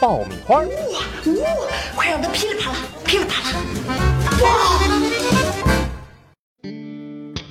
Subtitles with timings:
[0.00, 0.62] 爆米花》。
[0.66, 1.00] 哇，
[1.96, 3.56] 快让它噼里啪啦，噼里啪啦！
[4.42, 4.46] 哇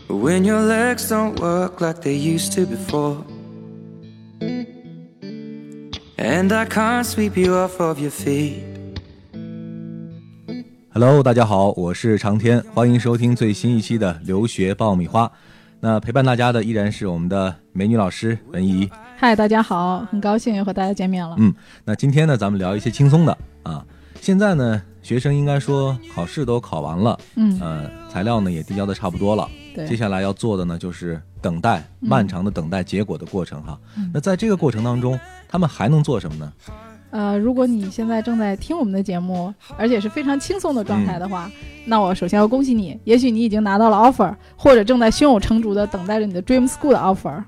[0.08, 3.18] ！When your legs don't work like they used to before.
[6.18, 8.64] And I can't sweep you off of your feet.
[10.94, 15.32] Hello，大家好，我是长天，欢迎收听最新一期的留学爆米花。
[15.80, 18.90] 那陪伴大家的依然是我们的美女老师文怡。
[19.20, 21.36] 嗨，大家好，很高兴又和大家见面了。
[21.40, 21.52] 嗯，
[21.84, 23.84] 那今天呢，咱们聊一些轻松的啊。
[24.22, 33.80] 现在呢，学生应该说考试都考完了，嗯，呃，材料呢也递交的差不多了，对，接下来要做的呢就是等待，漫长的等待结果的过程哈。
[33.98, 36.54] 嗯那在这个过程当中，他们还能做什么呢？
[37.10, 41.50] 呃，如果你现在正在听我们的节目，而且是非常轻松的状态的话，
[41.86, 47.44] 那我首先要恭喜你，也许你已经拿到了 offer，或者正在胸有成竹的等待着你的 dream school 的 offer。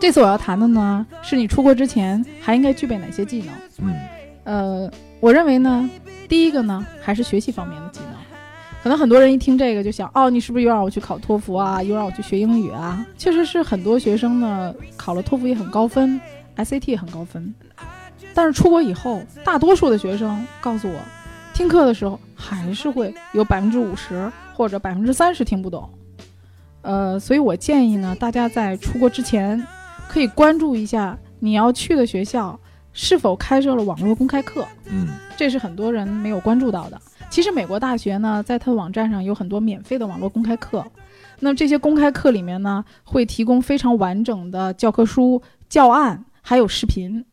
[0.00, 3.54] 这次我要谈的呢，是你出国之前还应该具备哪些技能。
[3.78, 3.94] 嗯
[4.44, 4.90] 呃，
[5.20, 5.90] 我认为呢，
[6.28, 8.10] 第一个呢，还是学习方面的技能。
[8.80, 13.04] 可能很多人一听这个就想，哦，你是不是又让我去考托福啊，又让我去学英语啊？
[13.18, 16.18] 确实是很多学生呢，考了托福也很高分
[16.56, 17.52] ，SAT 也很高分，
[18.32, 20.98] 但是出国以后，大多数的学生告诉我，
[21.52, 25.90] 听课的时候还是会有百分之五十或者百分之三十听不懂。
[26.82, 29.62] 呃，所以我建议呢，大家在出国之前，
[30.08, 32.58] 可以关注一下你要去的学校
[32.92, 34.66] 是否开设了网络公开课。
[34.86, 37.00] 嗯这是很多人没有关注到的。
[37.30, 40.84] 其实美国大学呢，在它的网站上有很多免费的网络公开课。
[41.40, 47.24] 那么这些公开课里面呢，会提供非常完整的教科书、教案，还有视频。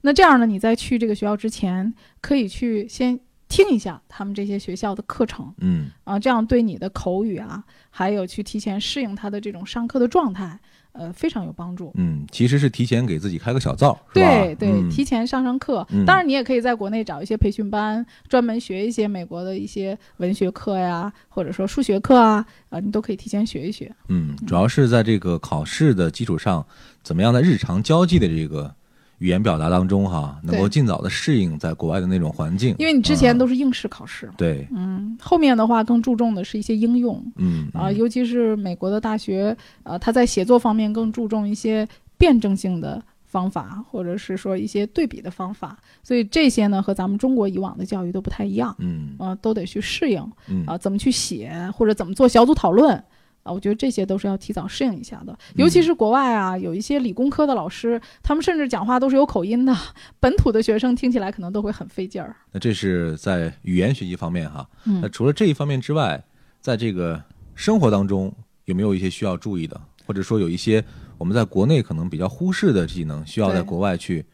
[0.00, 10.58] 那这样呢，你在去这个学校之前，可以去先听一下他们这些学校的课程嗯啊，这样对你的口语啊，还有去提前适应他的这种上课的状态，
[10.92, 11.90] 呃，非常有帮助。
[11.96, 15.86] 嗯，其实是提前给自己开个小灶，对对，嗯提前上上课。
[15.90, 23.90] 嗯当然，你也可以在国内找一些培训班，专门学一些美国的一些文学课呀，或者说数学课啊，啊，你都可以提前学一学。
[24.08, 26.64] 嗯，主要是在这个考试的基础上，
[27.02, 28.74] 怎么样在日常交际的这个
[29.22, 32.74] 语言表达当中哈，能够尽早的适应在国外的那种环境。
[32.78, 41.86] 因为你之前啊都是应试考试，对，嗯，后面的话更注重的是一些应用嗯啊，嗯尤其是美国的大学，呃，他在写作方面更注重一些
[42.18, 43.00] 辩证性的。
[43.32, 50.22] 方法，或者是说一些对比的方法，所以这些呢和咱们中国以往的教育都不太一样，嗯啊、都得去适应。
[50.48, 53.02] 嗯啊，怎么去写或者怎么做小组讨论
[53.42, 55.36] 啊，我觉得这些都是要提早适应一下的。
[55.56, 59.76] 尤其是国外啊，有一些理工科的老师，他们甚至讲话都是有口音的，
[60.20, 62.36] 本土的学生听起来可能都会很费劲儿。
[62.52, 64.68] 那这是在语言学习方面哈。
[64.84, 66.22] 那嗯，除了这一方面之外，
[66.60, 67.22] 在这个
[67.54, 68.32] 生活当中
[68.66, 70.82] 有没有一些需要注意的，或者说有一些
[71.18, 74.24] 我们在国内可能比较忽视的技能，需要在国外去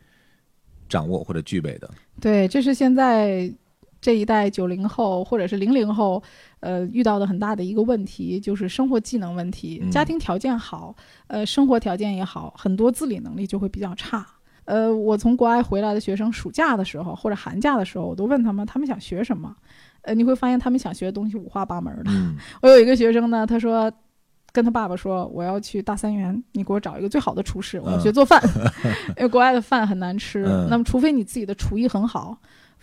[0.88, 1.90] 掌握或者具备的？
[2.20, 3.50] 对，这是现在
[4.00, 6.22] 这一代九零后或者是零零后，
[6.60, 9.80] 呃，遇到的很大的一个问题，就是生活技能问题。
[9.82, 10.94] 嗯家庭条件好，
[11.26, 14.26] 呃，生活条件也好，很多自理能力就会比较差。
[14.64, 19.54] 呃，我从国外回来的学生，暑假的时候或者寒假的时候，我都问他们，他们想学什么？
[20.02, 22.04] 呃，你会发现他们想学的东西五花八门的。
[22.08, 23.92] 嗯 我有一个学生呢，他说。
[24.50, 28.42] 跟他爸爸说：“我要去大三元，你给我找一个最好的厨师，我要学做饭，
[29.18, 30.42] 因为国外的饭很难吃。
[30.46, 32.36] 嗯那么，除非你自己的厨艺很好，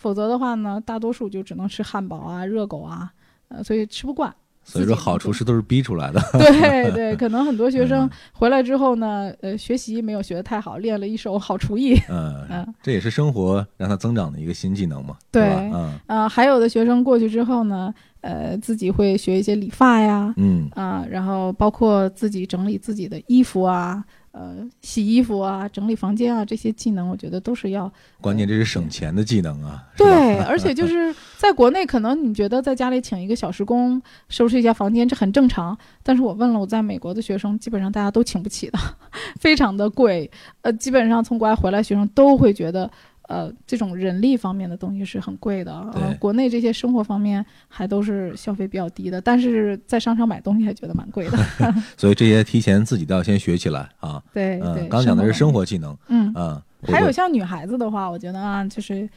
[0.05, 3.11] 否则的话呢，大多数就只能吃汉堡啊、热狗啊，
[3.47, 4.31] 呃，所以吃不惯。
[4.63, 6.21] 所以说好厨师都是逼出来的。
[6.33, 11.95] 对 对，可能很多学生嗯回来之后呢，呃，学习没有学得太好，练了一手好厨艺。
[12.07, 15.71] 嗯嗯，这也是生活让他增长的一个新技能嘛，对吧？
[15.73, 17.91] 嗯啊、还有的学生过去之后呢，
[18.21, 24.03] 呃，自己会学一些理发呀，嗯啊、然后包括自己整理自己的衣服啊，
[24.37, 27.89] 呃，洗衣服啊，整理房间啊，这些技能，我觉得都是要
[28.19, 35.77] 关键这是省钱的技能啊，对，而且就是在国内，可能你觉得在家里请一个小时工收拾一下房间，这很正常。
[36.03, 38.77] 但是我问了我在美国的学生，基本上大家都请不起的，
[39.39, 40.29] 非常的贵。
[40.63, 42.91] 呃，基本上从国外回来，学生都会觉得。
[43.27, 51.37] 呃，这种人力方面的东西是很贵的，呃，国内这些生活方面还都是消费比较低的，但是在商场买东西还觉得蛮贵的。
[51.97, 54.21] 所以这些提前自己都要先学起来啊。
[54.33, 59.09] 对对嗯，，刚讲的是生活活技能，嗯，嗯，还有像女孩子的话，我觉得啊，就是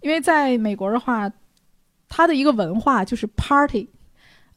[0.00, 1.30] 因为在美国的话，
[2.08, 3.88] 它的一个文化就是 party，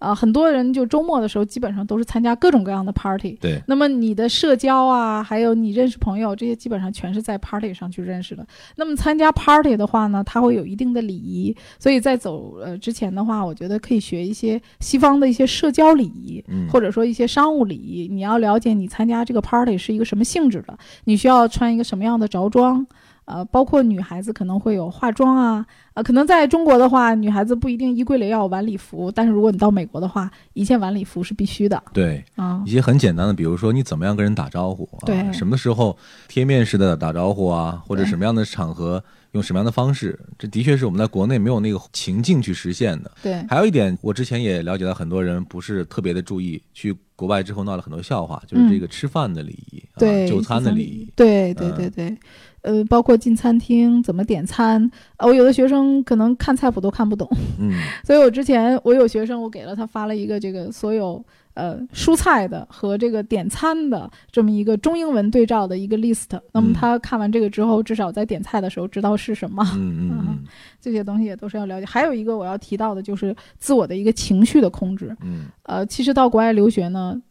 [0.04, 3.38] 啊、很多人就周末的时候基本上都是参加各种各样的 party。
[3.40, 8.46] 对，那么你的社交啊，还有你认识朋友，这些基本上全是在 party 上去认识的。
[8.76, 18.10] 那么参加 party 的话呢，它会有一定的礼仪，所以在走呃之前的话，我觉得可以学一些西方的一些社交礼仪，嗯，或者说一些商务礼仪。
[18.12, 22.86] 你要了解你参加这个 party 是一个什么性质的，你需要穿一个什么样的着装。
[23.26, 32.24] 呃，包括女孩子可能会有化妆啊，呃，可能在中国的话，女孩子不一定衣柜里要有晚礼服，但是如果你到美国的话，一件晚礼服是必须的对。
[32.36, 32.72] 啊一。
[32.72, 35.98] 些很简单的，比如说你怎么样跟人打招呼啊，对什么时候
[36.28, 39.04] 贴面式的打招呼啊，或者什么样的场合
[39.34, 43.12] 用什么样的方式，这的确是我们在国内没有那个情境去实现的。
[43.22, 52.18] 对，还有一点，我之前也了解到，很多人不是特别的注意，去国外之后闹了很多笑话，就是这个吃饭的礼仪，嗯对，啊，就餐的礼仪，对对嗯对对，
[52.64, 57.30] 呃，包括进餐厅怎么点餐，呃，我有的学生可能看菜谱都看不懂，
[57.60, 57.72] 嗯
[58.04, 61.24] 所以我之前我有学生，我给了他发了一个这个所有
[61.56, 66.40] 呃蔬菜的和这个点餐的这么一个中英文对照的一个 list。
[66.54, 70.44] 那么嗯他看完这个之后，至少在点菜的时候知道是什么，嗯嗯嗯
[70.80, 71.86] 这些东西也都是要了解。
[71.86, 75.14] 还有一个我要提到的就是自我的一个情绪的控制。
[75.22, 77.22] 嗯呃，其实到国外留学呢，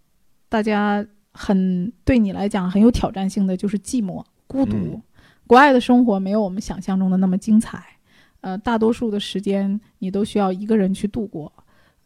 [0.50, 1.02] 大家
[1.32, 4.76] 很对你来讲很有挑战性的就是寂寞、孤独。
[4.76, 5.02] 嗯
[5.46, 7.82] 国外的生活没有我们想象中的那么精彩，
[8.40, 11.52] 呃，大多数的时间你都需要一个人去度过，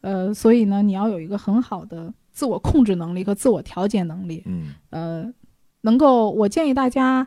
[0.00, 4.74] 呃，所以呢，你要有一个很好的自我控制能力和自我调节能力，嗯。
[4.90, 5.32] 呃，
[5.82, 7.26] 能够，我建议大家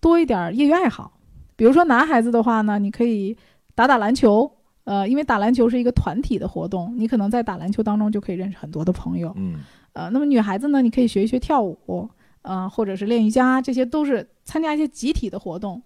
[0.00, 1.12] 多一点儿业余爱好，
[1.54, 3.36] 比如说男孩子的话呢，你可以
[3.74, 4.50] 打打篮球，
[4.84, 9.60] 呃，因为打篮球是一个团体的活动，你可能在打篮球当中就可以认识很多的朋友，嗯。
[9.92, 12.08] 呃，那么女孩子呢，你可以学一学跳舞，
[12.42, 15.82] 呃，或者是练瑜伽，这些都是参加一些集体的活动，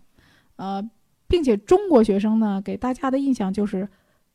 [0.57, 0.83] 呃，
[1.29, 3.89] 并且中国学生呢，给大家的印象就是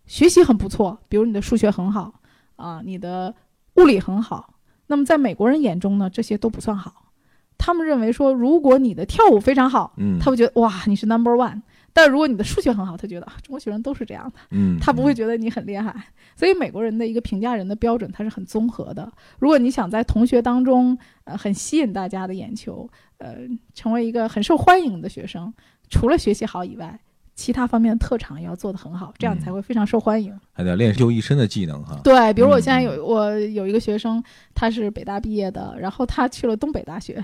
[0.06, 2.13] 学习很不错，比如你的数学很好，
[2.56, 3.33] 啊、你的
[3.75, 4.53] 物理很好。
[4.88, 7.12] 那么在美国人眼中呢，这些都不算好，
[7.57, 11.62] 他们认为说，如果你的跳舞非常好，嗯，他会觉得哇，你是 number one。
[11.93, 14.39] 但如果你的数学很好，他觉得啊，中国学生都是这样的。
[14.51, 15.93] 嗯他不会觉得你很厉害。
[16.35, 19.11] 所以美国人的一个评价人的标准，它是很综合的。
[19.39, 23.35] 如果你想在同学当中，呃，很吸引大家的眼球，呃，
[23.73, 25.53] 成为一个很受欢迎的学生，
[25.89, 26.99] 除了学习好以外，
[27.35, 30.33] 其他方面的特长也要做得很好，这样你才会非常受欢迎。
[30.53, 31.99] 还得练就一身的技能哈。
[32.03, 34.23] 对，比如我现在嗯有我有一个学生，
[34.55, 37.23] 他是北大毕业的，然后他去了东北大学。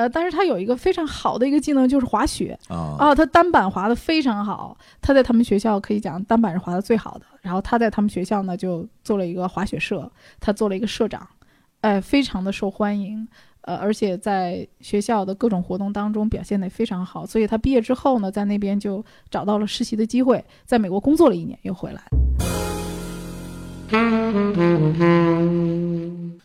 [0.00, 2.58] 呃，但是他有一个非常好的一个技能，就是滑雪。
[2.68, 7.26] 啊哦，他单板滑的非常好，他在他们学校可以讲单板是滑的最好的。
[7.42, 10.10] 然后他在他们学校呢就做了一个滑雪社，
[10.40, 11.28] 他做了一个社长，
[11.82, 13.28] 哎，非常的受欢迎。
[13.60, 22.02] 呃，而且在学校的各种活动当中表现得非常好，所以他毕业之后呢，在那边就找到了实习的机会，在美国工作了一年，又回来。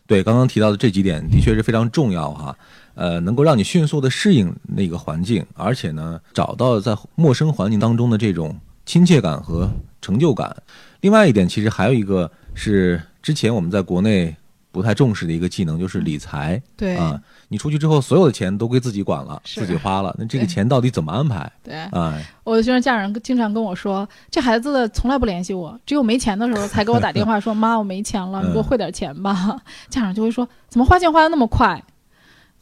[0.06, 2.56] 对，刚刚提到的这几点的确是非常重要哈，
[2.96, 9.70] 呃，能够让你迅速的适应那个环境，而且呢，找到在陌生环境当中的这种亲切感和
[10.00, 10.56] 成就感。
[11.02, 14.34] 另外一点，其实还有一个是之前我们在国内
[14.72, 17.20] 不太重视的一个技能，就是理财对啊。
[17.48, 21.52] 你出去之后，所有的钱都归自己管了，自己花了，那这个钱到底怎么安排？
[21.62, 29.60] 对，啊，我的学生家长经常跟我说，这孩子从来不联系我，只有没钱的时候才给我打电话说 妈，我没钱了，你给我汇点钱吧。
[29.88, 31.80] 家长就会说，怎么花钱花的那么快？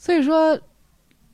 [0.04, 0.60] 所以说，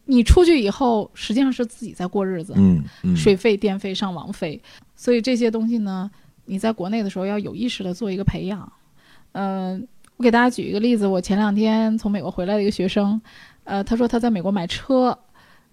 [0.05, 4.63] 你出去以后，实际上是自己在过日子，嗯嗯，水费、电费、上网费，
[4.95, 6.09] 所以这些东西呢，
[6.45, 8.73] 你在国内的时候要有意识的做一个培养。
[9.33, 9.85] 嗯、
[10.19, 13.21] 我给大家举一个例子，我前两天从美国回来的一个学生，
[13.65, 15.19] 呃，他说他在美国买车。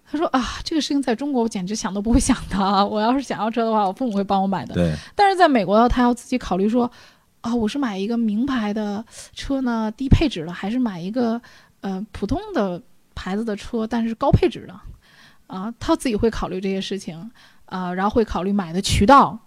[0.10, 2.88] 他说啊，这个事情在中国我简直想都不会想的。
[2.88, 4.74] 我要是想要车的话，我父母会帮我买的。
[4.74, 6.90] 对，但是在美国，他要自己考虑说，
[7.42, 11.40] 啊，我是买一个名牌的车呢，低配置的，还是买一个
[11.82, 12.82] 呃普通的
[13.16, 14.80] 牌子的车，但是高配置的，
[15.48, 17.32] 啊，他自己会考虑这些事情，
[17.66, 19.40] 啊，然后会考虑买的渠道。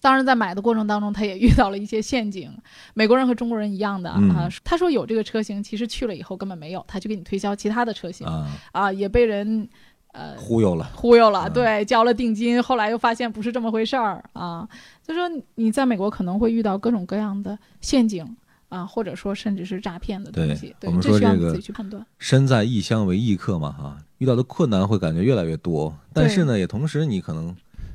[0.00, 2.52] 当然，在买的过程当中，他也遇到了一些陷阱。
[2.92, 9.68] 美国人和中国人一样的啊嗯，他说有这个车型，其实去了以后根本没有，他就给你推销其他的车型啊，啊，也被人
[10.10, 14.68] 呃忽悠了，忽悠了，嗯对，交了定金，后来又发现不是这么回事儿啊。
[15.06, 18.36] 就说你在美国可能会遇到各种各样的陷阱
[18.72, 22.04] 啊，或者说甚至是诈骗的东西，我们说这个自己去判断。
[22.18, 27.54] 身在异乡为异客嘛，哈，遇到的困难会感觉越来越多，但是呢，也同时你可能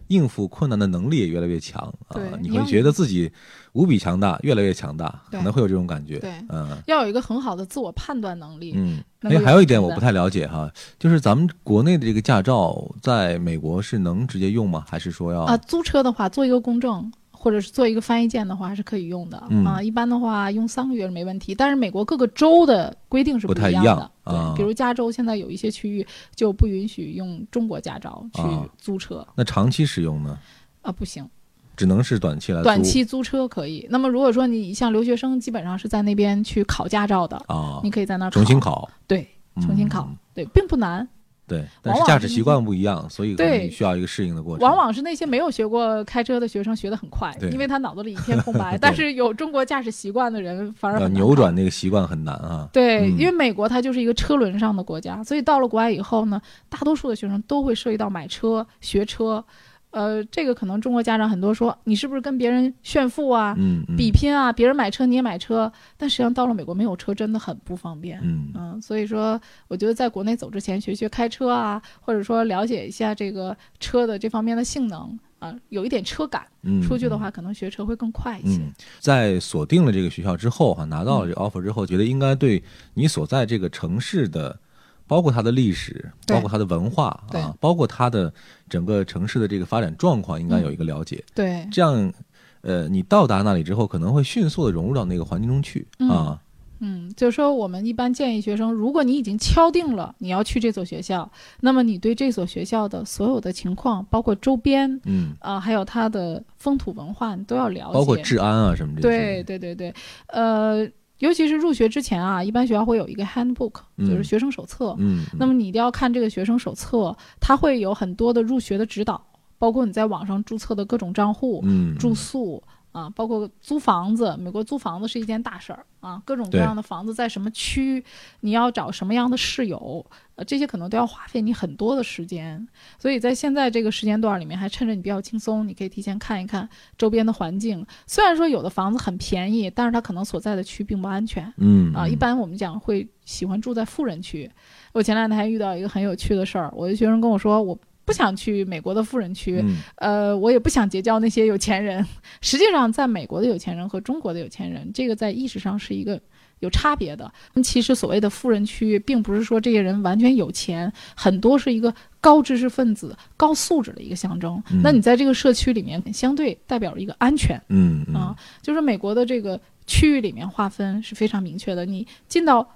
[0.09, 3.31] 应付困难的能力也越来越强啊，你会觉得自己
[3.73, 8.73] 无比强大，越来越强大，可能会有这种感觉，对嗯要有一个很好的自我判断能力。
[8.75, 9.03] 嗯。
[9.21, 14.85] 哎，还有一点我不太了解哈，就是咱们国内的这个驾照在美国是能直接用吗？
[14.87, 19.63] 还是说要啊，租车的话做一个公证，或者是做一个翻译件的话还是可以用的、嗯。
[19.63, 19.81] 啊。
[19.81, 24.11] 一般的话用三个月是没问题，但是美国各个州的规定是不太一样的。
[24.25, 28.65] 对，比如加州现在有一些区域就不允许用中国驾照去啊。
[28.77, 29.25] 租车。
[29.35, 30.37] 那长期使用呢，
[30.81, 31.29] 啊不行，
[31.75, 32.63] 只能是短期来租？
[32.63, 33.87] 短期租车可以。
[33.89, 37.79] 那么如果说你像留学生，基本上是在那边去考驾照的，啊。
[37.83, 39.27] 你，可以在那儿重新，考，对，
[39.61, 40.17] 重新考，嗯。
[40.33, 41.07] 对，并不难。
[41.47, 44.67] 对，但是驾驶习惯不一样，所以对你需要一个适应的过程。
[44.67, 48.77] 往往是那些没有学过开车的学生学得很快，因为他脑子里一片空白。
[48.81, 52.67] 但是有中国驾驶习惯的人反而要扭转那个习惯很难啊。
[52.73, 59.43] 对，嗯因为美国它就是一个车轮上的国家，所以到了国外以后呢，大多数的学生都会涉及到买车、学车。
[59.91, 68.19] 呃，这个可能中国家长很多说你是不是跟别人炫富啊、嗯嗯，比拼啊，别人买车你也买车，但实际上到了美国没有车真的很不方便。
[68.21, 78.61] 嗯嗯，所以说，我觉得在国内走之前学学开车啊，或者说了解一下这个车的这方面的性能啊，有一点车感，嗯，出去的话可能学车会更快一些。
[78.61, 82.61] 嗯，在锁定了这个学校之后哈、拿到了这个 offer 之后，觉得应该对
[82.93, 84.59] 你所在这个城市的，
[85.07, 88.31] 包括它的历史，包括它的文化啊，包括它的
[88.69, 91.23] 整个城市的这个发展状况，应该有一个了解。
[91.33, 92.13] 对，这样，
[92.61, 96.41] 呃，你到达那里之后，可能会迅速的融入到那个环境中去嗯啊。
[96.79, 101.27] 嗯，就是说，我们一般建议学生，如果你已经敲定了你要去这所学校，
[101.61, 107.93] 那么你对这所学校的所有的情况，包括周边嗯，啊、还有它的风土文化，你都要了解。
[107.93, 109.17] 包括治安啊什么这些。
[109.17, 109.93] 对对对对，
[110.27, 110.87] 呃，
[111.19, 114.95] 尤其是入学之前啊，一般学校会有一个 handbook，就是嗯学生手册。
[114.99, 119.19] 嗯，嗯，那么你一定要看这个学生手册，它会有很多的入学的指导，
[119.57, 122.61] 包括你在网上注册的各种账户、嗯，住宿
[122.97, 124.35] 啊，包括租房子。
[124.39, 128.03] 美国租房子是一件大事儿啊，各种各样的房子在什么区，
[128.39, 132.67] 你要找什么样的室友，呃，这些可能都要花费你很多的时间。
[132.97, 137.85] 所以在现在这个时间段里面，还趁着你比较轻松，你可以提前看一看周边的环境。
[138.07, 141.53] 虽然说有的房子很便宜，但是它可能所在的区并不安全。
[141.57, 144.49] 嗯啊，一般我们讲会喜欢住在富人区。
[144.91, 152.03] 我前两天还遇到一个很有趣的事儿，我的学生跟我说，我不想去美国的富人区，嗯呃，我也不想结交那些有钱人。
[152.41, 156.19] 实际上，在美国的有钱人和中国的有钱人，这个在意识上是一个。
[156.59, 157.31] 有差别的。
[157.63, 164.59] 其实所谓的富人区，并不是说这些人完全有钱，很多是一个高知识分子、高素质的一个象征。
[164.71, 167.61] 嗯那你在这个社区里面，相对代表了一个安全。
[167.69, 171.85] 嗯嗯啊，就是美国的这个区域里面划分是非常明确的。
[171.85, 172.67] 你进到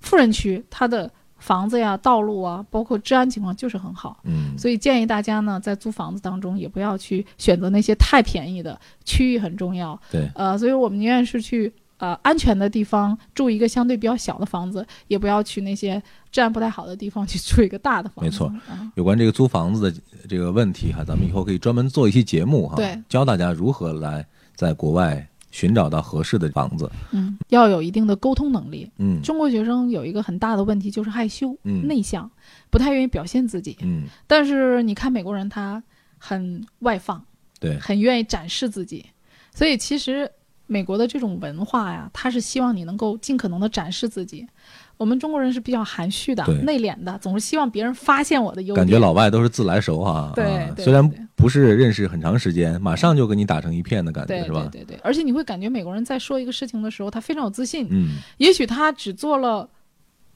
[0.00, 4.20] 富人区，它的房子呀、道路啊，包括治安情况就是很好。
[4.24, 9.98] 嗯，所以建议大家呢，在租房子当中也不要去选择那些太便宜的，区域很重要。
[10.10, 16.02] 对，呃，所以我们宁愿是去呃安全的地方住一个相对比较小的房子，也不要去那些
[16.32, 18.30] 治安不太好的地方去住一个大的房子。
[18.30, 24.26] 没错啊，有关这个租房子的这个问题哈，咱们以后可以专门做一期节目哈，对教大家如何来
[24.56, 26.90] 在国外寻找到合适的房子。
[27.12, 28.90] 嗯，要有一定的沟通能力。
[28.98, 32.30] 嗯中国学生有一个很大的问题就是害羞、嗯内向，
[32.70, 33.76] 不太愿意表现自己。
[33.82, 35.82] 嗯，但是你看美国人，他
[36.18, 37.24] 很外放，
[37.60, 39.06] 对，很愿意展示自己，
[39.54, 40.30] 所以其实
[40.66, 44.46] 美国的这种文化呀，他是希望你能够尽可能的展示自己。
[44.98, 48.84] 我们中国人是比较含蓄的、内敛的，总是希望别人发现我的优点。
[48.84, 50.32] 感觉老外都是自来熟哈。
[50.34, 54.68] 对虽然不是认识很长时间，马上就跟你打成一片的感觉是吧？
[54.70, 57.86] 对对对，而且你会感觉美国人在说一个事情的时候，他非常有自信。
[57.90, 59.68] 嗯，也许他只做了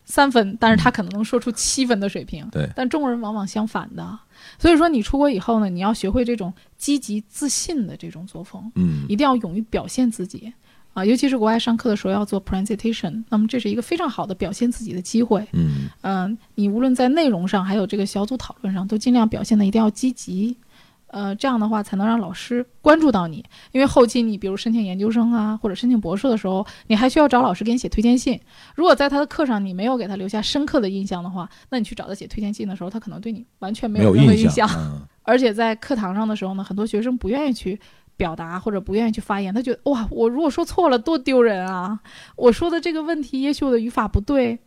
[0.04, 2.49] 三分，但是他可能能说出七分的水平。
[2.52, 4.19] 对但中国人往往相反的，
[4.61, 10.52] 所以说你出国以后呢，你要学会这种积极自信的这种作风，嗯一定要勇于表现自己
[10.92, 15.46] 啊，尤其是国外上课的时候要做 presentation，那么这是一个非常好的表现自己的机会。
[15.52, 20.56] 嗯嗯、你无论在内容上，还有这个小组讨论上，都尽量表现的一定要积极。
[21.08, 28.40] 呃，这样的话才能让老师关注到你，因为后期你比如申请研究生啊，或者申请博士的时候，你还需要找老师给你写推荐信。
[28.75, 34.68] 如果在他的课上你没有给他留下深刻的印象的话，那你去找他写推荐信的时候，他可能对你完全没没有任何印象。
[34.75, 37.78] 嗯而且在课堂上的时候呢，很多学生不愿意去
[38.16, 41.99] 表达或者不愿意去发言，他觉得哇，我如果说错了多丢人啊！
[42.37, 44.59] 我说的这个问题，也许我的语法不对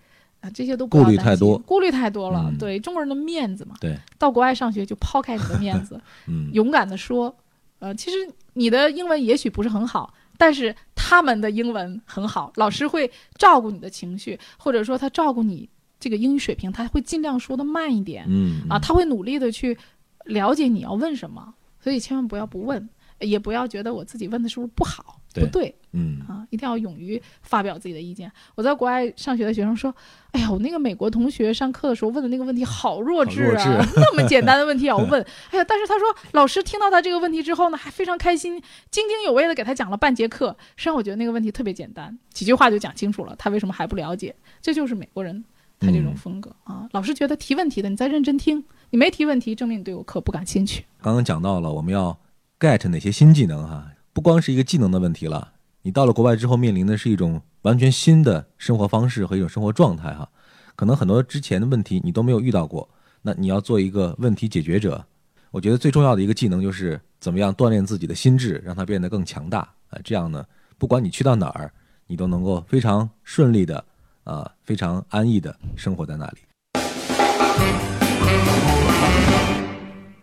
[0.41, 2.45] 啊，这些都顾虑太多顾虑太多了。
[2.49, 7.35] 嗯对中国人的面子嘛，对，到国外上学就抛开你的面子， 嗯勇敢的说，
[7.79, 8.17] 呃，其实
[8.53, 10.13] 你的英文也许不是很好。
[10.37, 18.25] 但是他们的英文很好，老师会照顾你的情绪，或者说他照顾你这个英语水平，他会尽量说的慢一点。
[18.27, 19.77] 嗯啊，他会努力的去
[20.25, 28.29] 了解你要问什么，所以千万不要不问，也不要觉得我自己问的是不是不好，不对嗯啊，一定要勇于发表自己的意见。
[28.55, 29.93] 我在国外上学的学生说
[30.33, 35.21] ：“哎呀，我那个美国同学上课的时候问的那个问题好弱智啊，智那么简单的问题也要 问。
[35.51, 40.55] 哎呀，但是他说老师听到他这个问题之后呢，还非常开心，津津有味的给他讲了半节课。
[40.75, 44.35] 实际上我觉得那个问题特别简单，几句话就讲清楚了，他为什么还不了解？
[44.61, 45.43] 这就是美国人
[45.79, 46.87] 他这种嗯风格、啊。
[46.91, 50.83] 老师觉得提问题的你再认真听，你没提问题，证明你对我课不感兴趣。
[51.01, 52.17] 刚刚讲到了我们要
[52.59, 60.29] get 哪些新技能哈，不光是一个技能的问题了，你到了国外之后面临的是一种完全新的生活方式和一种生活状态哈，
[60.75, 62.89] 可能很多之前的问题你都没有遇到过，
[63.21, 65.05] 那你要做一个问题解决者，
[65.51, 69.59] 我觉得最重要的一个技能就是怎么样锻炼自己的心智，让它变得更强大
[69.89, 70.45] 啊，这样呢，
[70.77, 71.71] 不管你去到哪儿，
[72.07, 73.83] 你都能够非常顺利的
[74.23, 76.37] 啊，非常安逸的生活在那里。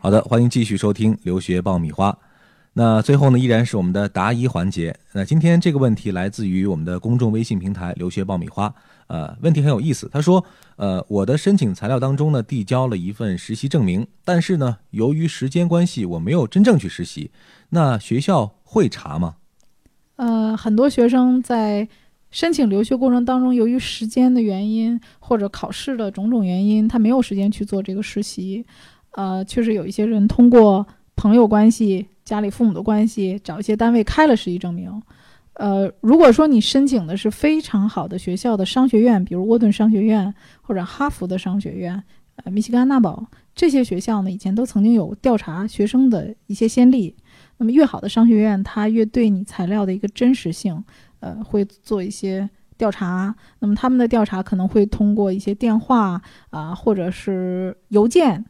[0.02, 2.18] 好的，欢迎继续收听留学爆米花。
[2.72, 4.92] 那最后呢，依然是我们的答疑环节。
[5.12, 8.74] 那今天这个问题来自于我们的公众微信平台“留学爆米花”。
[9.06, 10.10] 呃，问题很有意思。
[10.12, 10.44] 他说，
[10.74, 17.30] 呃，我的申请材料当中呢，递交了一份实习证明，但是呢，由于时间关系，我没有真正去实习。
[17.68, 19.36] 那学校会查吗？
[20.16, 21.88] 呃，很多学生在
[22.32, 28.66] 申请留学过程当中，由于时间的原因或者考试的种种原因，他没有时间去做这个实习。
[29.12, 35.02] 呃，确实有一些人通过朋友关系、家里父母的关系，找一些单位开了实习证明。
[35.54, 42.02] 呃，如果说你申请的是非常好的学校的商学院，比如沃顿商学院或者哈佛的商学院，
[42.36, 47.14] 呃，密西根安娜堡这些学校呢，以前都曾经有调查学生的一些先例。
[47.58, 50.82] 那么越好的商学院，它越对你材料的一个真实性，
[51.20, 53.32] 呃，会做一些调查。
[53.58, 58.42] 那么他们的调查可能会通过一些电话啊、或者是邮件，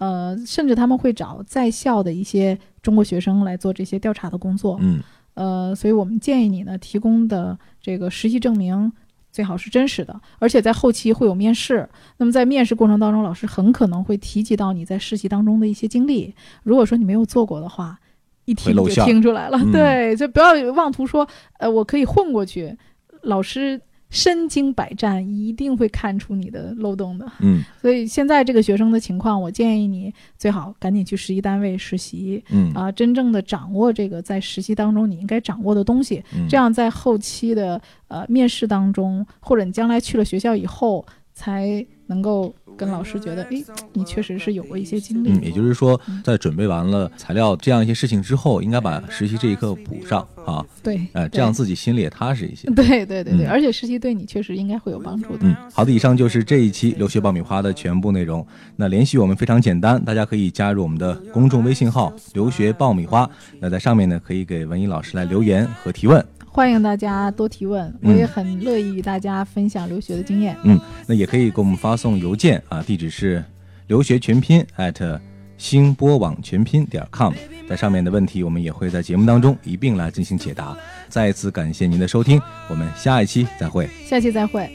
[0.00, 4.78] 呃，甚至他们会找在校的一些中国学生来做这些调查的工作。
[4.80, 5.00] 嗯
[5.34, 8.90] 呃，所以我们建议你呢，提供的这个实习证明
[9.30, 11.88] 最好是真实的，而且在后期会有面试。
[12.16, 16.34] 那么在面试过程当中，老师很可能会提及到你在实习当中的一些经历。
[16.62, 17.98] 如果说你没有做过的话，
[18.46, 19.58] 一听就听出来了。
[19.58, 21.26] 嗯对，就不要妄图说，
[21.58, 22.76] 呃，我可以混过去。
[23.22, 27.30] 老师身经百战，一定会看出你的漏洞的。
[27.38, 32.42] 嗯所以现在这个学生的情况，我建议你最好赶紧去实习单位实习。
[32.50, 43.62] 嗯啊，真正的掌握这个在实习当中你应该掌握的东西，嗯，这样在后期的呃面试当中，或者你将来去了学校以后，才能够跟老师觉得，诶，
[43.92, 45.30] 你确实是有过一些经历。
[45.30, 52.66] 嗯，也就是说嗯，在准备完了材料这样一些事情之后，应该把实习这一课补上啊，对，呃，这样自己心里也踏实一些。
[52.70, 55.40] 对对对对，嗯而且实习对你确实应该会有帮助的。
[55.42, 58.46] 嗯，好的，以上就是这一期留学爆米花的全部内容。
[58.76, 63.28] 那联系我们非常简单，大家可以加入我们的公众微信号“留学爆米花”。
[63.60, 66.24] 那在上面呢，可以给文艺老师来留言和提问。
[66.52, 70.56] 欢迎大家多提问，我嗯也很乐意与大家分享留学的经验。
[70.64, 73.42] 嗯，那也可以给我们发送邮件啊，地址是
[73.86, 75.20] 留学全拼 at
[75.56, 77.32] 星波网全拼点 com。
[77.68, 80.76] 在上面的问题，我们也会在节目当中一并来进行解答。
[81.08, 83.88] 再一次感谢您的收听，我们下一期再会。
[84.04, 84.68] 下期再会。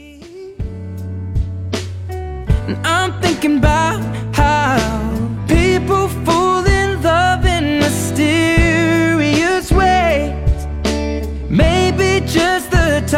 [2.66, 4.00] And I'm thinking about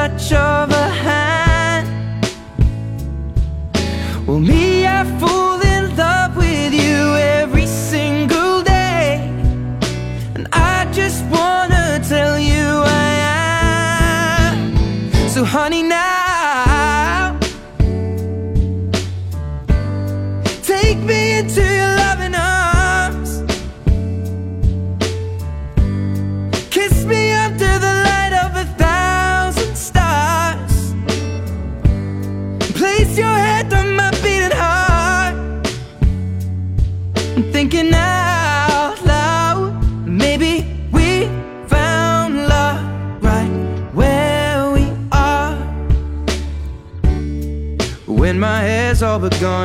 [0.08, 1.86] touch of a hand.
[4.26, 4.67] Well, meet.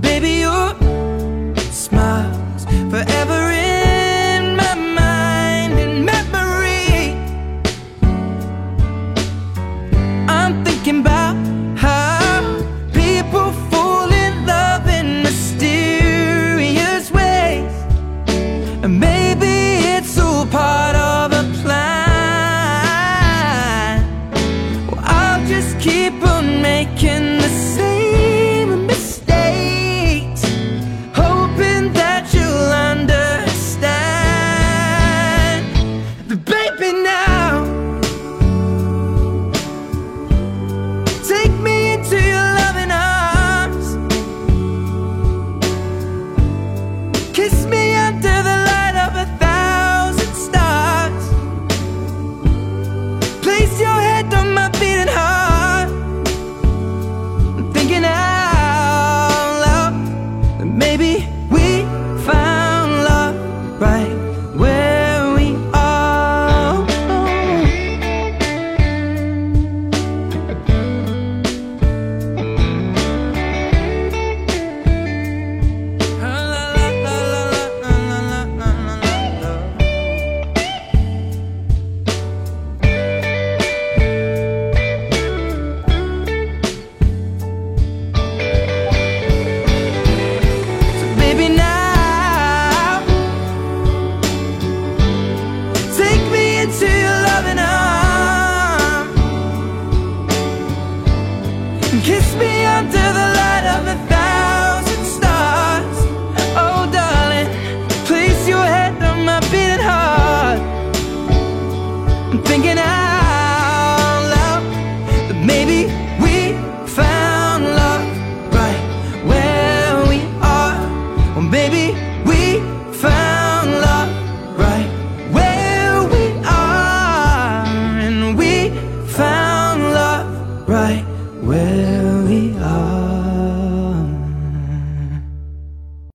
[0.00, 0.79] baby, you're